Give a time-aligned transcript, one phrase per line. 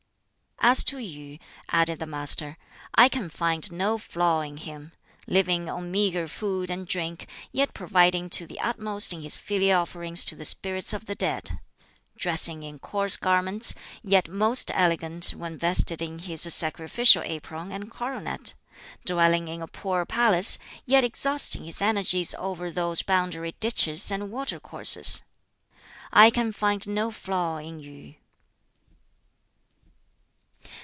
[0.63, 1.39] "As to Yu,"
[1.69, 2.55] added the Master,
[2.93, 4.91] "I can find no flaw in him.
[5.25, 10.23] Living on meagre food and drink; yet providing to the utmost in his filial offerings
[10.25, 11.59] to the spirits of the dead!
[12.15, 18.53] Dressing in coarse garments; yet most elegant when vested in his sacrificial apron and coronet!
[19.03, 25.23] Dwelling in a poor palace; yet exhausting his energies over those boundary ditches and watercourses!
[26.13, 28.13] I can find no flaw in Yu."